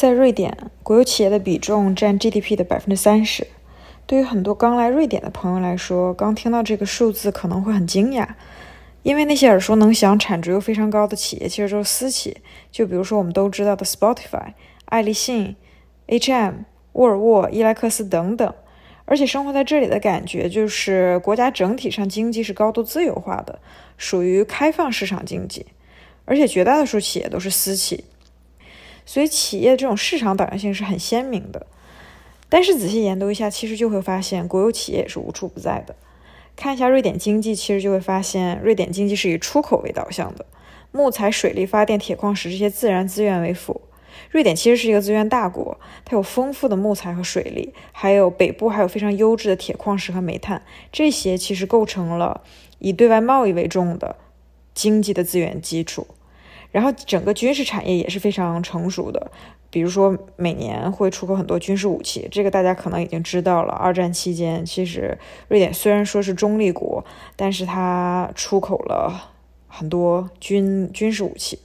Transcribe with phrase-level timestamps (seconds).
[0.00, 3.46] 在瑞典，国有企业的比重占 GDP 的百分之三十。
[4.06, 8.26] 对于很多刚来瑞典的朋友来说，刚听到这个数字可能会很惊讶，
[9.02, 12.38] 因为那些耳熟能详、产值又非常高的企业其实都是私企。
[12.72, 14.54] 就比如说我们都知道的 Spotify、
[14.86, 15.54] 爱立信、
[16.06, 16.54] H&M、
[16.92, 18.54] 沃尔沃、伊莱克斯等等。
[19.04, 23.58] 而且生活在这里的感觉就是，国家整体上经济是高度自由化的，
[23.98, 25.66] 属于开放市场经济。
[26.24, 28.04] 而且绝大多数企业都是私企，
[29.10, 31.66] 所以企业这种市场导向性是很鲜明的。
[32.48, 35.96] 但是仔细研究一下，其实就会发现国有企业也是无处不在的。
[36.54, 40.46] 看一下瑞典经济，其实就会发现瑞典经济是以出口为导向的，
[40.92, 43.80] 木材、水力发电、铁矿石这些自然资源为辅。
[44.30, 52.42] 瑞典其实是一个资源大国，它有丰富的木材和水利，还有北部还有非常优质的铁矿石和煤炭，这些其实构成了
[52.78, 54.14] 以对外贸易为重的
[54.72, 56.06] 经济的资源基础。
[56.72, 59.30] 然后整个军事产业也是非常成熟的。
[59.72, 63.72] 比如说，每年会出口很多军事武器，这个大家可能已经知道了。
[63.72, 67.04] 二战期间，其实瑞典虽然说是中立国，
[67.36, 69.30] 但是它出口了
[69.68, 71.60] 很多军军事武器。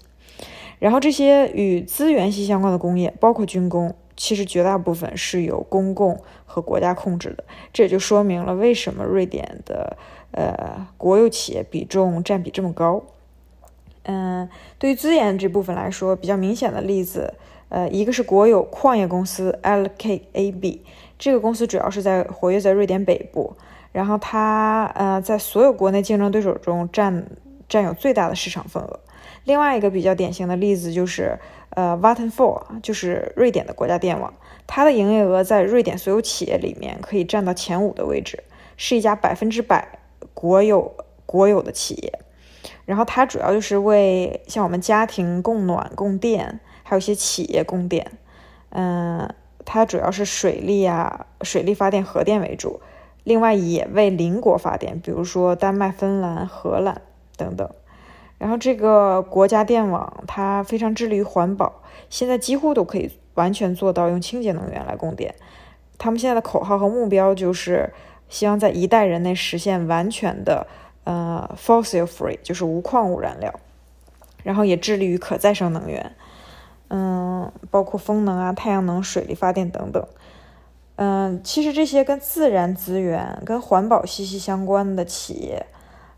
[0.78, 7.44] 然后这些与资源息息相关的工业，包括军工，其实绝大部分是由公共和国家控制的。
[7.74, 9.98] 这也就说明了为什么瑞典的
[10.30, 13.02] 呃国有企业比重占比这么高。
[14.06, 14.48] 嗯，
[14.80, 17.34] 对于资源这部分来说，比较明显的例子。
[17.70, 20.80] 呃，一个是国有矿业公司 LKAB，
[21.18, 23.54] 这个公司主要是在活跃在瑞典北部，
[23.92, 27.26] 然后它呃在所有国内竞争对手中占
[27.68, 29.00] 占有最大的市场份额。
[29.46, 31.40] 另外一个比较典型的例子就是
[31.72, 34.32] 呃 Vattenfall，就是瑞典的国家电网，
[34.68, 38.44] 它的营业额在瑞典所有企业里面可以占到前五的位置，
[38.78, 40.00] 是一家百分之百
[40.36, 40.94] 国有
[41.26, 42.20] 国有的企业。
[42.86, 46.60] 然后它主要就是为像我们家庭供暖供电。
[46.88, 48.12] 还有一些企业供电，
[48.70, 49.28] 嗯，
[49.66, 52.80] 它主要是水利啊、水力发电、核电为主，
[53.24, 57.02] 另外也为邻国发电，比如说丹麦、芬兰、荷兰
[57.38, 57.68] 等等。
[58.38, 65.34] 然后这个国家电网它非常致力于环保，现在几乎都可以完全做到用清洁能源来供电。
[65.98, 67.92] 他们现在的口号和目标就是
[68.30, 70.68] 希望在一代人内实现完全的
[71.06, 73.60] 呃 fossil free，就是无矿物燃料，
[74.44, 76.16] 然后也致力于可再生能源。
[76.90, 80.08] 嗯，包括风能啊、太阳能、水力发电等等。
[80.98, 85.66] 嗯，其实这些跟自然资源、跟环保息息相关的企业，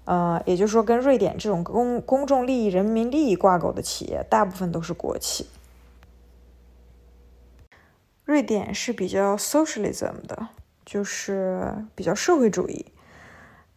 [0.04, 5.48] 呃，也就是说跟瑞典这种公公众利益、人民利益挂钩的企业，大部分都是国企。
[8.26, 10.50] 瑞典是比较 socialism 的，
[10.86, 12.86] 就是比较社会主义。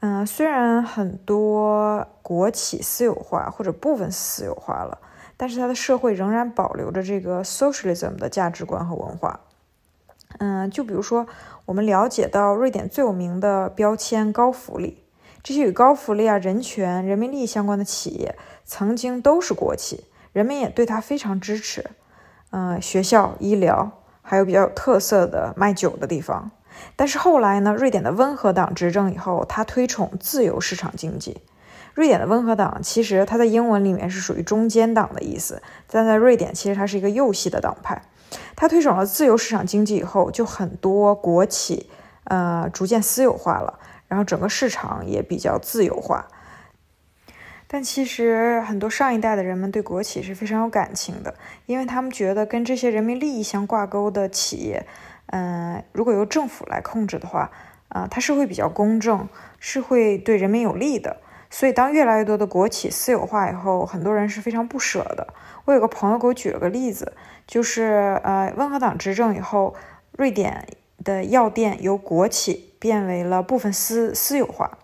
[0.01, 4.99] 嗯，虽然很多国企私有化或者部分私有化了。
[5.37, 9.41] 但是它的社会仍然保留着这个 socialism 的价值观和文化。
[10.37, 11.27] 嗯，就比如说，
[11.65, 15.03] 我们了解到瑞典最有名的标签高福利，
[15.43, 18.37] 这些与高福利啊、人权、人民利益相关的企业，
[18.67, 21.93] 曾经都是国企，人们也对它非常支持。
[22.51, 23.91] 嗯，学校、医疗，
[24.21, 26.51] 还有比较有特色的卖酒的地方。
[26.97, 31.41] 但是后来呢，瑞典的温和党执政以后，他推崇自由市场经济。
[31.95, 38.01] 瑞典的温和党其实它在英文里面是属于中间党的意思，但在瑞典其实它是一个右系的党派。
[38.55, 41.91] 它推崇了自由市场经济以后，就很多国企
[42.25, 46.29] 呃逐渐私有化了，然后整个市场也比较自由化。
[47.67, 51.35] 但其实很多上一代的人们对国企是非常有感情的，
[51.67, 54.87] 因为他们觉得跟这些人民利益相挂钩的企业，
[55.33, 57.51] 嗯，如果由政府来控制的话，
[57.89, 61.17] 啊，它是会比较公正，是会对人民有利的。
[61.53, 65.35] 所以，当越来越多的国企私有化以后，很多人是非常不舍的。
[65.65, 67.13] 我有个朋友给我举了个例子，
[67.47, 69.75] 就是呃，温和党执政以后，
[70.13, 70.67] 瑞典
[71.03, 74.79] 的药店由国企变为了部分私私有化，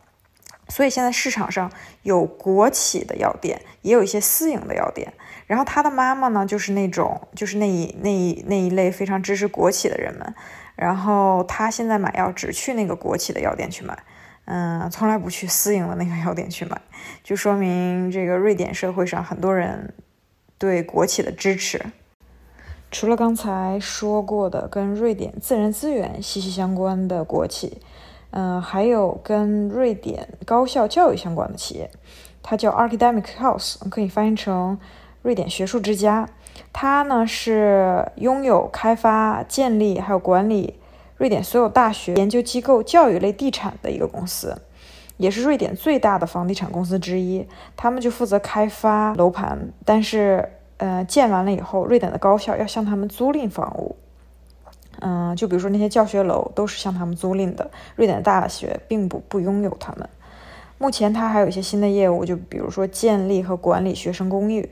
[0.69, 1.71] 所以现在市场上
[2.03, 5.13] 有国企的药店，也有一些私营的药店。
[5.47, 10.35] 然后他的妈妈呢，就是那种就是那一那一那一类非常支持国企的人们，
[10.75, 13.97] 然后他现在买药只去那个国企的药店去买。
[14.49, 16.81] 嗯，从来不去私营的那个药店去买，
[17.25, 19.93] 就说明这个瑞典社会上很多人
[20.57, 21.85] 对国企的支持。
[22.93, 27.83] 除了刚才说过的跟瑞典自然资源息息相关的国企，
[28.31, 31.91] 嗯，还有跟瑞典高校教育相关的企业，
[32.41, 34.79] 它叫 Academic House，可以翻译成
[35.27, 36.29] 瑞典学术之家。
[36.73, 40.79] 它呢是拥有开发、建立还有管理。
[41.17, 44.57] 瑞典所有大学、研究机构、教育类地产的一个公司，
[45.17, 47.45] 也是瑞典最大的房地产公司之一。
[47.75, 53.97] 他们就负责开发楼盘，但是呃建完了以后，瑞典的高校要向他们租赁房屋。
[55.01, 60.09] 嗯，就比如说那些教学楼都是向他们租赁的，瑞典的大学并不不拥有他们。
[60.79, 64.69] 目前他还有一些新的业务，就比如说建立和管理学生公寓。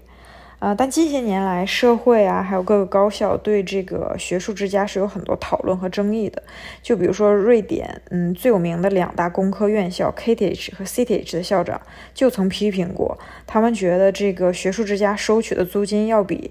[0.64, 6.43] 啊，但近些年来，社会啊，还有各个高校对这个学术之家是有很多讨论和争议的。
[6.82, 11.78] 就比如说瑞典，嗯，最有名的两大工科院校 KTH 和 CTH 的校长
[12.14, 16.50] 就曾批评过，他们觉得这个学术之家收取的租金要比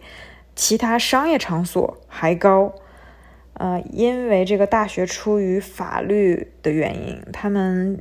[0.55, 2.71] 其他商业场所还高。
[3.55, 7.99] 呃，因为这个大学出于法律的原因，他们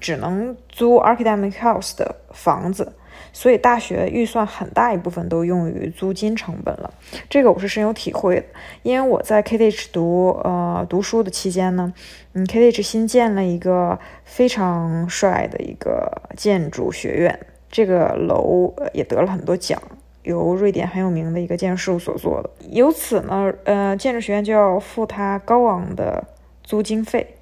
[0.00, 2.92] 只能租 academic house 的房子，
[3.32, 6.92] 所以大学预算很大一部分都用于租金成本了。
[7.28, 8.44] 这个我是深有体会的，
[8.82, 11.92] 因为我在 KTH 读呃读书的期间呢，
[12.34, 17.38] 嗯，KTH 新建了一个非常帅的一个建筑学院，
[17.70, 19.80] 这个楼也得了很多奖。
[20.24, 26.22] 由瑞典很有名的一个建筑事务所做的，由此呢，呃，建筑学院就要付他高昂的
[26.62, 27.36] 租金费，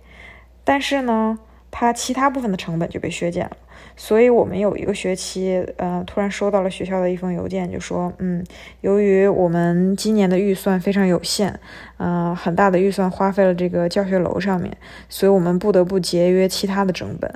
[0.63, 1.37] 但是呢，
[1.79, 3.57] 他其他部分的成本就被削减了。
[3.97, 8.43] 所以我们有一个学期，呃，突然收到了学校的一封邮件，就说，嗯，
[8.81, 11.61] 由于我们今年的预算非常有限，
[11.99, 14.75] 呃，很大的预算花费了这个教学楼上面，
[15.11, 17.31] 所以我们不得不节约其他的成本，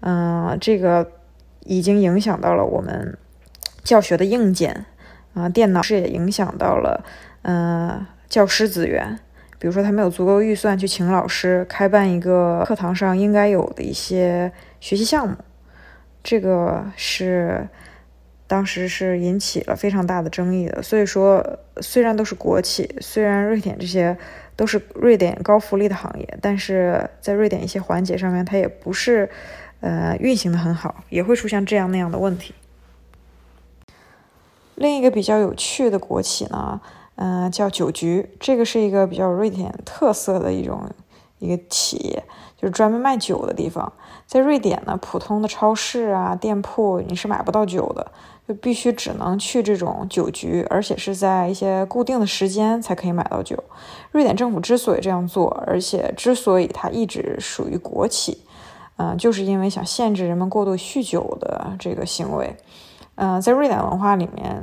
[0.00, 1.08] 嗯，这个
[1.60, 3.16] 已经影响到了我们
[3.84, 4.86] 教学的硬件。
[5.34, 7.04] 啊，电脑是也影响到了，
[7.42, 9.18] 呃，教师资源。
[9.64, 15.34] 比如说，他没有足够预算去请老师开办一个课堂上应该有的一些学习项目，
[16.22, 17.66] 这个是
[18.46, 20.82] 当时是引起了非常大的争议的。
[20.82, 21.42] 所以说，
[21.80, 24.14] 虽然都是国企，虽然瑞典这些
[24.54, 29.26] 都是瑞典高福利的行业，但是在瑞典一些环节上面，它也不是
[29.80, 32.52] 呃运行的很好，也会出现这样那样的问题。
[34.74, 36.78] 另一个比较有趣的国企呢，
[37.16, 40.82] 嗯，叫酒局，这个是一个比较瑞典特色的一种
[41.38, 42.24] 一个企业，
[42.56, 43.92] 就是专门卖酒的地方。
[44.26, 48.10] 在瑞典呢，普通的超市啊、店铺你是买不到酒的，
[48.48, 53.62] 就必须只能去这种酒局，而且是在一些固定的时间才可以买到酒。
[54.10, 58.38] 瑞典政府之所以这样做，而且之所以它一直属于国企，
[58.96, 62.56] 嗯，就是因为想限制人们过度酗酒的这个行为。
[63.16, 64.60] 嗯，在瑞典文化里面，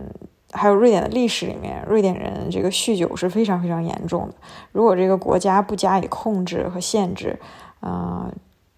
[0.53, 4.36] 还有瑞典的历史里面，瑞典人这个酗酒是非常非常严重的。
[4.71, 7.39] 如果这个国家不加以控制和限制，
[7.80, 8.30] 啊，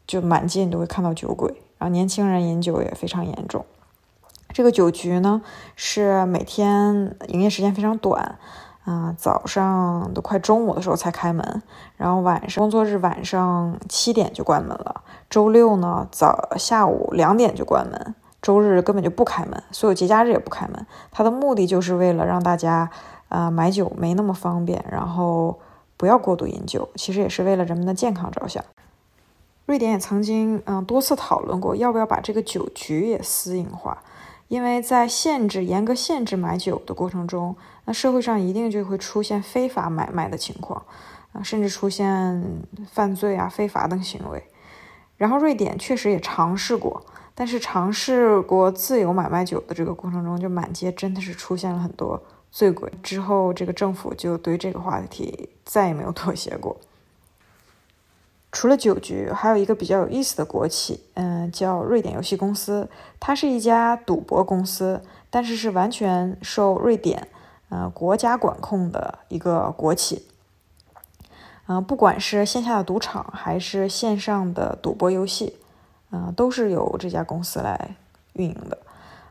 [0.05, 3.65] 就满街你都会看到酒鬼，然后年轻人饮酒也非常严重。
[4.53, 5.41] 这个酒局呢，
[5.75, 8.37] 是每天营业时间非常短，
[8.85, 11.63] 啊，早上都快中午的时候才开门，
[11.97, 18.13] 然后晚上工作日晚上七点就关门了，周六呢早下午两点就关门。
[18.43, 20.85] 周日根本就不开门，所有节假日也不开门。
[21.11, 22.91] 它的目的就是为了让大家，
[23.29, 25.57] 呃，买酒没那么方便，然后
[25.95, 26.89] 不要过度饮酒。
[26.95, 28.61] 其实也是为了人们的健康着想。
[29.65, 34.03] 瑞典也曾经，嗯，多次讨论过要不要把这个酒局也私营化，
[34.49, 37.55] 因为在限制、严格限制买酒的过程中，
[37.85, 40.83] 那社会上一定就会出现非法买卖的情况，
[41.31, 42.43] 啊，甚至出现
[42.91, 44.43] 犯罪啊、非法等行为。
[45.15, 47.05] 然后瑞典确实也尝试过。
[47.35, 52.21] 但是尝试过自由买卖酒的这个过程中，就满街真的是出现了很多
[52.51, 52.91] 醉鬼。
[53.01, 56.77] 之后，这个政府就对这个话题再也没有妥协过。
[58.51, 62.87] 除了酒局，还有一个比较有意思的国企，嗯，叫瑞典游戏公司。
[63.19, 67.27] 它是一家赌博公司，但是是完全受瑞典
[67.69, 70.27] 呃国家管控的一个国企。
[71.67, 75.55] 嗯，不管是线下的赌场，还是线上的赌博游戏。
[76.15, 77.95] 嗯，都是由这家公司来
[78.33, 78.77] 运营的，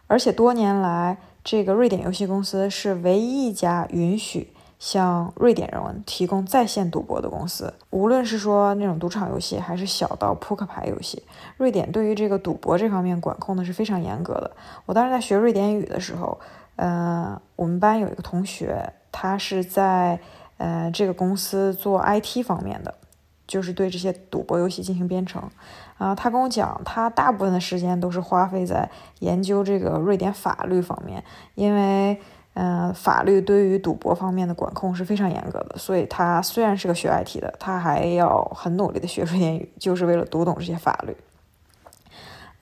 [0.08, 7.72] 而且多年来，这个瑞典游戏公司是唯一一家允许向瑞典人提供在线赌博的公司。
[7.90, 11.22] 无论是说那种赌场游戏，还是小到扑克牌游戏，
[11.56, 14.50] 瑞典对于这个赌博这方面管控的是非常严格的。
[14.84, 16.40] 我当时在学瑞典语的时候，
[16.74, 20.18] 呃，我们班有一个同学，他是在
[20.56, 22.92] 呃这个公司做 IT 方面的。
[23.44, 25.42] 就是对这些赌博游戏进行编程，
[26.02, 28.90] 啊，他跟我讲，他大部分的时间都是花费在
[29.21, 31.23] 研究这个瑞典法律方面，
[31.54, 32.21] 因为，
[32.54, 41.16] 嗯，法律对于赌博方面的管控是非常严格的，所以他虽然是个学 IT 的，他还要很努力的学瑞典语，就是为了读懂这些法律。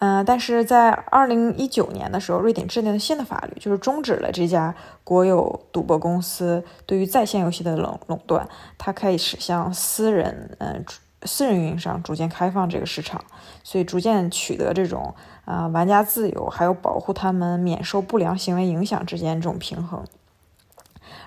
[0.01, 10.85] 嗯，但是在二零一九年的时候，瑞典制定了新的法律，就是终止了这家国有赌博公司对于在线游戏的垄垄断，它开始向私人，嗯，
[11.23, 13.23] 私人运营商逐渐开放这个市场，
[13.63, 20.05] 所以逐渐取得这种啊玩家自由还有保护他们免受不良行为影响之间这种平衡。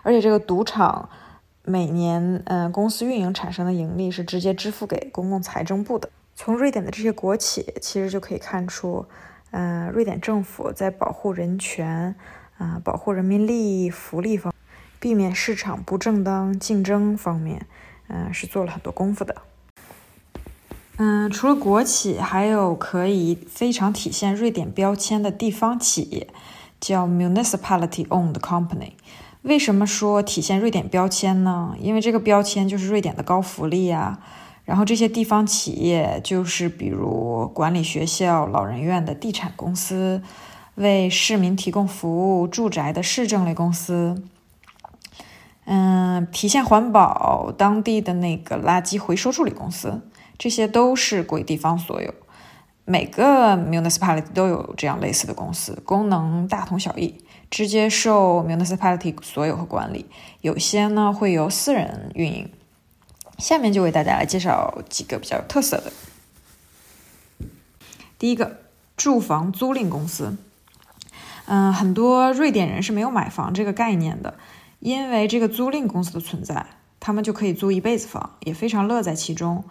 [0.01, 1.09] 而且这个赌场
[1.63, 6.09] 每年嗯公司运营产生的盈利是直接支付给公共财政部的。
[6.35, 9.05] 从瑞典的这些国企其实就可以看出，
[9.51, 12.15] 嗯，瑞典政府在保护人权、
[12.57, 14.51] 啊保护人民利益、福利方、
[14.99, 17.67] 避免市场不正当竞争方面，
[18.07, 19.35] 嗯，是做了很多功夫的。
[20.97, 26.27] 嗯，除了国企，还有可以非常体现瑞典标签的地方企业，
[26.79, 28.91] 叫 municipality-owned company。
[29.41, 31.75] 为什么说体现瑞典标签呢？
[31.79, 34.19] 因为这个标签就是瑞典的高福利啊。
[34.65, 40.21] 然后这些地方企业就是比如管理学校、老人院的地产公司，
[40.75, 44.23] 为市民提供服务住宅的市政类公司。
[45.65, 50.01] 嗯，体现环保当地的那个垃圾回收处理公司。
[50.37, 52.13] 这些都是归地方所有，
[52.85, 60.05] 每个 municipality 都有这样类似的公司，功能大同小异，直接受 municipality 所有和管理。
[60.41, 62.49] 有些呢会由私人运营。
[63.39, 65.91] 下面就为大家来介绍几个比较有特色的。
[68.19, 68.57] 第一个，
[68.95, 70.37] 住房租赁公司。
[71.45, 74.35] 嗯，很多瑞典人是没有买房这个概念的，
[74.79, 76.67] 因为这个租赁公司的存在，
[76.99, 79.63] 他们就可以租一辈子房，也非常乐在其中。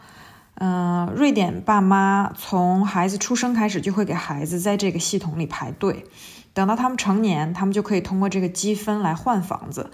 [0.55, 6.05] 嗯，瑞典爸妈从孩子出生开始就会给孩子在这个系统里排队，
[6.53, 9.91] 等到他们成年，他们就可以通过这个积分来换房子。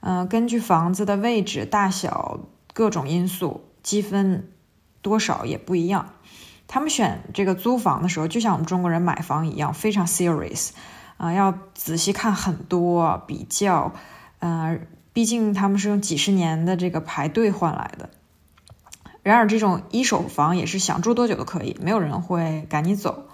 [0.00, 2.40] 嗯，根据房子的位置、大小
[2.74, 4.50] 各种因素，积分
[5.00, 6.14] 多少也不一样。
[6.66, 10.70] 他们选这个租房的时候，就像我们中国人买房一样，非常 serious
[11.16, 13.92] 啊，要仔细看很多比较。
[14.40, 18.10] 嗯，毕竟他们是用几十年的这个排队换来的。
[19.22, 23.24] 然而，这种一手房也是想住多久都可以，没有人会赶你走。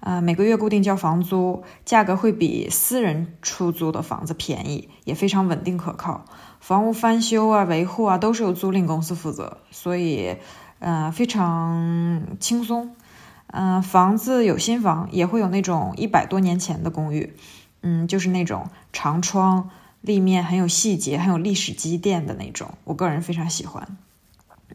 [0.00, 6.24] 呃，每个月固定交房租，价格会比私人出租的房子便宜，也非常稳定可靠。
[6.58, 10.36] 房屋翻修啊、维护啊都是由租赁公司负责，所以，
[10.80, 12.96] 呃，非常轻松。
[13.46, 17.34] 嗯，房子有新房，也会有那种一百多年前的公寓，
[17.82, 19.70] 嗯，就是那种长窗、
[20.00, 23.96] 立面很有细节、很有历史积淀的那种，我个人非常喜欢。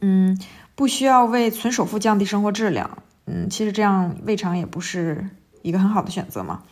[0.01, 0.39] 嗯，
[0.75, 2.98] 不需要为存首付降低生活质量。
[3.25, 5.30] 嗯，其实这样未尝也不是
[5.62, 6.63] 一个很好的选择嘛。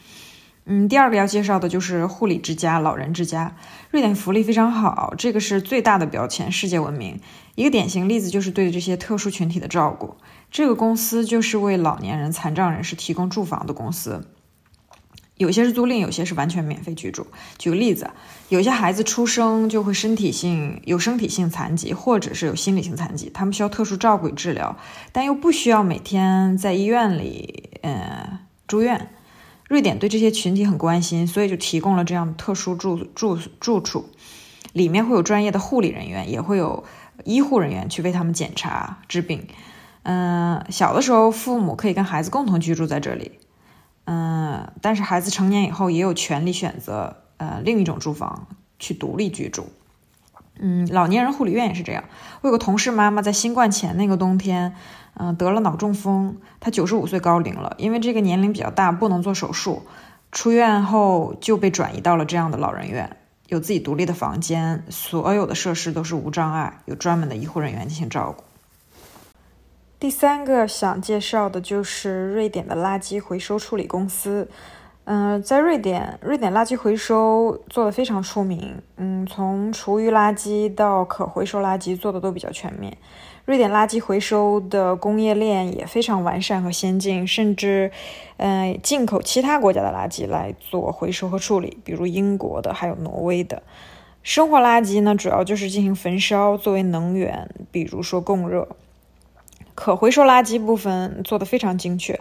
[0.68, 3.56] 嗯，第二个要介绍的就是护理之家、老人之家。
[3.92, 7.20] 瑞典福利非常好，这个是最大的标签，世界闻名。
[7.54, 10.18] 一个典型例子就是对这些特殊群体的照顾。
[10.50, 14.28] 这个公司就是为老年人、残障人士提供住房的公司。
[15.38, 17.28] 有些是租赁，有些是完全免费居住。
[17.58, 18.10] 举个例子，
[18.50, 24.78] 有些孩子出生就会身体性有身体性残疾，或者是有心理性残疾，他们需要特殊照顾与治疗，
[25.12, 29.10] 但又不需要每天在医院里呃住院。
[29.68, 34.06] 瑞典对这些群体很关心，所以就提供了这样特殊住住住处，
[34.74, 36.84] 里面会有专业的护理人员，也会有
[37.24, 39.48] 医护人员去为他们检查治病。
[40.04, 43.32] 嗯，小的时候父母可以跟孩子共同居住在这里。
[44.06, 48.48] 嗯，但是孩子成年以后也有权利选择呃另一种住房
[48.80, 49.68] 去独立居住。
[50.58, 52.06] 嗯，老年人护理院也是这样。
[52.42, 54.74] 我有个同事妈妈在新冠前那个冬天，
[55.16, 59.84] 嗯，得了脑中风，她九十五岁高龄了，因为这个年龄比较大，不能做手术，
[60.32, 63.18] 出院后就被转移到了这样的老人院，
[63.50, 68.44] 有自己独立的房间，所有的设施都是无障碍，有专门的医护人员进行照顾。
[70.00, 74.48] 第三个想介绍的就是瑞典的垃圾回收处理公司。
[75.06, 78.82] 嗯，在瑞典，瑞典垃圾回收做的非常出名。
[78.98, 82.98] 嗯，从厨余垃圾到可回收垃圾做的都比较全面。
[83.46, 87.92] 瑞典垃圾回收的工业链也非常完善和先进，甚至，
[88.38, 93.62] 嗯，进口其他国家的垃圾来做回收和处理，比如英国的，还有挪威的。
[94.24, 98.68] 生活垃圾呢，主要就是进行焚烧作为能源，比如说供热。
[99.76, 102.20] 可回收垃圾部分做的非常精确，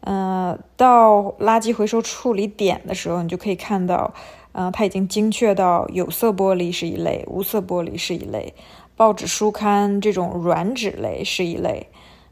[0.00, 4.12] 呃，到垃圾回收处理点的时候，你就可以看到，
[4.52, 8.52] 呃，它已经精确到有色玻璃是一类，无色玻璃是一类，
[8.96, 11.88] 报纸书刊这种软纸类是一类，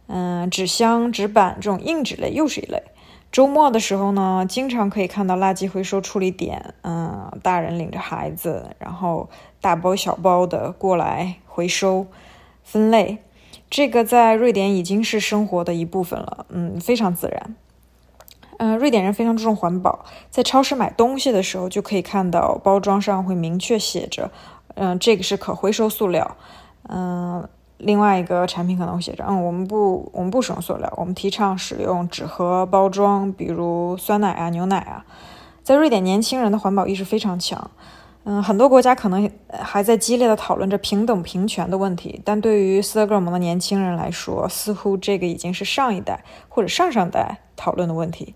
[0.08, 2.82] 嗯，纸箱、纸板这种硬纸类又是一类。
[3.30, 9.28] 周末的时候呢，经常可以看到垃圾回收处理点，嗯，大人领着孩子，然后
[9.60, 12.06] 大包小包的过来回收、
[12.64, 13.18] 分类。
[13.68, 17.54] 这个在瑞典已经是生活的一部分了，嗯，非常自然。
[18.58, 24.30] 嗯，瑞典人非常注重环保，在超市买东西的时候就可以看到包装上会明确写着，
[24.76, 26.36] 嗯，这个是可回收塑料。
[26.88, 27.46] 嗯，
[27.76, 35.04] 另外一个产品可能会写着，嗯，我们不，我们不使用塑料，我们提倡使用纸盒包装，比如酸奶啊、牛奶啊。
[35.62, 37.70] 在瑞典，年轻人的环保意识非常强。
[38.28, 48.34] 嗯，很多国家可能还在激烈的讨论着平等平权的问题，但对于斯德哥尔摩的年轻人来说，似乎这个已经是上一代或者上上代讨论的问题。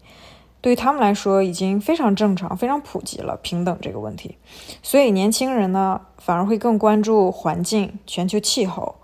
[0.61, 4.37] 对于他们来说，已经非常正常、非常普及了平等这个问题。
[4.81, 8.95] 所以年轻人呢，反而会更关注环境、全球气候。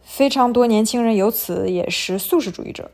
[0.00, 2.90] 非常多年轻人由此也是素食主义者。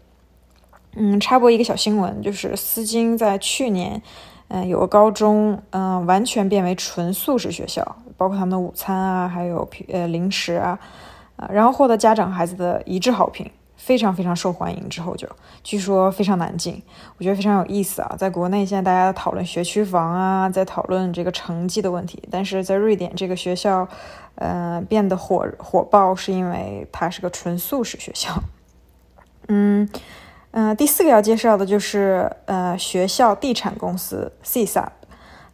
[0.97, 4.03] 嗯，插播一个小新闻，就是丝巾在去年。
[4.49, 10.79] 嗯，有个高中，嗯，完全变为纯素食学校，包括他们的午餐啊，还有呃零食啊，
[11.37, 14.89] 啊，然后获得家长孩子的一致好评，非常非常受欢迎。
[14.89, 15.29] 之后就
[15.63, 16.83] 据说非常难进，
[17.19, 18.17] 我觉得非常有意思啊。
[18.19, 23.87] 在国内现在大家讨论学区房啊，在讨论这个成绩的问题，但是在瑞典这个学校，
[24.37, 28.33] 呃，变得火火爆是因为它是个纯素食学校，
[29.49, 29.87] 嗯。
[30.61, 34.89] 嗯，第四个要介绍的就是呃学校地产公司 CSAP，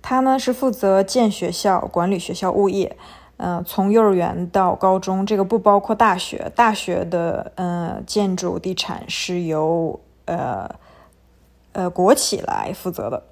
[0.00, 2.96] 它呢是负责建学校、管理学校物业，
[3.36, 10.66] 呃从幼儿园到高中，这个不包括大学，大学的呃建筑地产是由呃
[11.72, 13.22] 呃国企来负责的。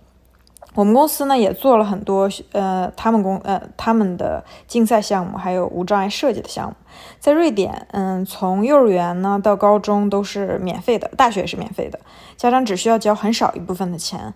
[0.75, 6.75] 我们公司呢也做了很多呃他们公呃他们的竞赛项目，还有无障碍设计的项目。
[7.21, 12.01] 在瑞典，嗯，从幼儿园呢到高中都是免费的，大学也是免费的，
[12.37, 14.33] 家长只需要交很少一部分的钱。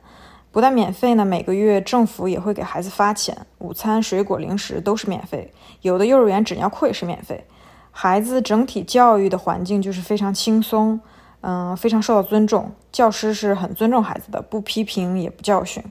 [0.53, 5.53] 不但免费呢，每个月政府也会给孩子发钱，午餐、水果、零食都是免费。
[5.83, 7.47] 有的幼儿园纸尿裤也是免费。
[7.91, 10.99] 孩子整体教育的环境就是非常轻松，
[11.43, 12.73] 嗯，非常受到尊重。
[12.91, 15.83] 教师是很尊重孩子的，不批评也不教训。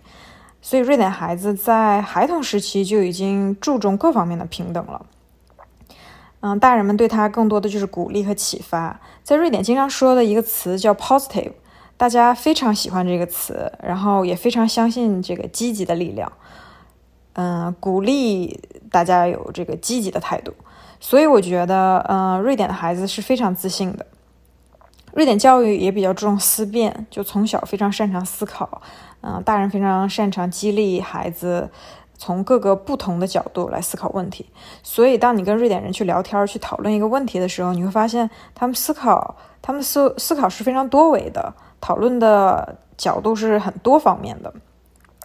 [0.67, 5.05] 所以，瑞典孩子在孩童时期就已经注重各方面的平等了。
[6.39, 9.00] 嗯，大人们对他更多的就是鼓励和启发。
[9.22, 11.51] 在瑞典经常说的一个词叫 “positive”，
[11.98, 16.34] 大家非常喜欢这个词，然后也非常相信这个积极的力量。
[17.34, 20.51] 嗯，鼓励大家有这个积极的态度。
[21.00, 24.03] 所以，我觉得，嗯，瑞典的孩子是非常自信的。
[25.13, 28.82] 瑞典教育也比较注重思辨，就从小非常擅长思考。
[29.25, 31.69] 嗯，大人非常擅长激励孩子
[32.17, 34.45] 从各个不同的角度来思考问题。
[34.83, 44.53] 所以，当你跟瑞典人去聊天、去讨论一个问题的时候，你会发现他们思考，他们思思考是非常多维的，讨论的角度是很多方面的。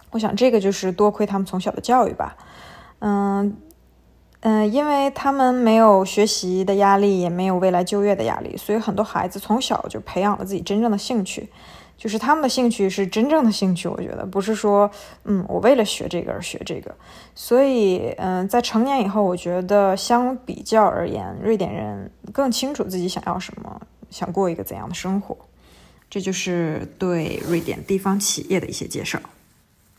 [0.09, 2.35] 我想，这个就是多亏他们从小的教育吧。
[2.99, 3.55] 嗯。
[4.43, 11.47] 嗯，因为他们没有学习的压力，也没有未来就业的压力，所以很多孩子从小就培养了自己真正的兴趣，
[12.01, 13.87] 就是他们的兴趣是真正的兴趣。
[13.87, 14.89] 我觉得不是说，
[15.25, 16.91] 嗯，我为了学这个而学这个。
[17.35, 25.37] 所以，嗯，在成年以后，我觉得相比较而言，瑞典人更清楚自己想要什么，想过一个怎样的生活。
[26.09, 29.19] 这就是对瑞典地方企业的一些介绍。